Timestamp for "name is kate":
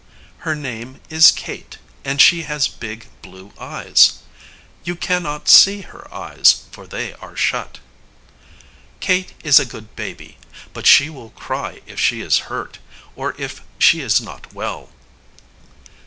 0.55-1.77